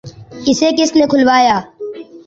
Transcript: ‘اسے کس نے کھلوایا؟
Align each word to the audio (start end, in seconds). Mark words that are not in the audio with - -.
‘اسے 0.49 0.67
کس 0.77 0.89
نے 0.97 1.05
کھلوایا؟ 1.11 1.57